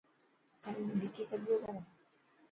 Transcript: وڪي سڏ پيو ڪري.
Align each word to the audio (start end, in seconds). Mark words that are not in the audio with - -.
وڪي 1.01 1.23
سڏ 1.29 1.39
پيو 1.45 1.57
ڪري. 1.65 1.81